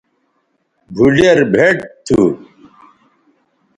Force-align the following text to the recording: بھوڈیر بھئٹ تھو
بھوڈیر 0.95 1.37
بھئٹ 1.53 1.77
تھو 2.05 2.19